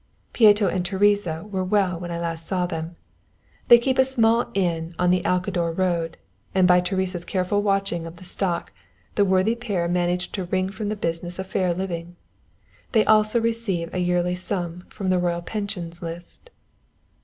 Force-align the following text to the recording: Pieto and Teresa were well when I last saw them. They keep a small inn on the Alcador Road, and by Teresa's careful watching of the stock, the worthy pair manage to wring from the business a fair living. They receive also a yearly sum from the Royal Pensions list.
Pieto 0.33 0.65
and 0.67 0.83
Teresa 0.83 1.43
were 1.45 1.63
well 1.63 1.99
when 1.99 2.09
I 2.09 2.19
last 2.19 2.47
saw 2.47 2.65
them. 2.65 2.95
They 3.67 3.77
keep 3.77 3.99
a 3.99 4.03
small 4.03 4.49
inn 4.55 4.95
on 4.97 5.11
the 5.11 5.21
Alcador 5.23 5.71
Road, 5.77 6.17
and 6.55 6.67
by 6.67 6.79
Teresa's 6.81 7.23
careful 7.23 7.61
watching 7.61 8.07
of 8.07 8.15
the 8.15 8.23
stock, 8.23 8.71
the 9.13 9.23
worthy 9.23 9.53
pair 9.53 9.87
manage 9.87 10.31
to 10.31 10.45
wring 10.45 10.71
from 10.71 10.89
the 10.89 10.95
business 10.95 11.37
a 11.37 11.43
fair 11.43 11.71
living. 11.71 12.15
They 12.93 13.01
receive 13.03 13.89
also 13.89 13.95
a 13.95 14.01
yearly 14.01 14.33
sum 14.33 14.85
from 14.89 15.11
the 15.11 15.19
Royal 15.19 15.43
Pensions 15.43 16.01
list. 16.01 16.49